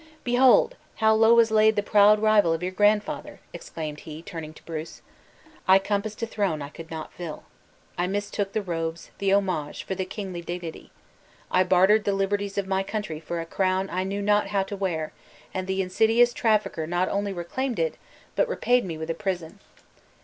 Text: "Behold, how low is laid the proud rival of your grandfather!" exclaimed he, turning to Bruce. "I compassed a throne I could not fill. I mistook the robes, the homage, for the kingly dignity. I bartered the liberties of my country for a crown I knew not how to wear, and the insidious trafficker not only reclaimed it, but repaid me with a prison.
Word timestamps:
"Behold, 0.23 0.73
how 0.95 1.13
low 1.13 1.37
is 1.37 1.51
laid 1.51 1.75
the 1.75 1.83
proud 1.83 2.17
rival 2.19 2.53
of 2.53 2.63
your 2.63 2.71
grandfather!" 2.71 3.39
exclaimed 3.53 3.99
he, 3.99 4.23
turning 4.23 4.51
to 4.51 4.63
Bruce. 4.63 5.03
"I 5.67 5.77
compassed 5.77 6.23
a 6.23 6.25
throne 6.25 6.59
I 6.59 6.69
could 6.69 6.89
not 6.89 7.13
fill. 7.13 7.43
I 7.99 8.07
mistook 8.07 8.53
the 8.53 8.63
robes, 8.63 9.11
the 9.19 9.31
homage, 9.31 9.83
for 9.83 9.93
the 9.93 10.03
kingly 10.05 10.41
dignity. 10.41 10.89
I 11.51 11.63
bartered 11.65 12.05
the 12.05 12.13
liberties 12.15 12.57
of 12.57 12.65
my 12.65 12.81
country 12.81 13.19
for 13.19 13.41
a 13.41 13.45
crown 13.45 13.91
I 13.91 14.03
knew 14.03 14.23
not 14.23 14.47
how 14.47 14.63
to 14.63 14.75
wear, 14.75 15.13
and 15.53 15.67
the 15.67 15.83
insidious 15.83 16.33
trafficker 16.33 16.87
not 16.87 17.07
only 17.09 17.31
reclaimed 17.31 17.77
it, 17.77 17.97
but 18.35 18.49
repaid 18.49 18.83
me 18.83 18.97
with 18.97 19.11
a 19.11 19.13
prison. 19.13 19.59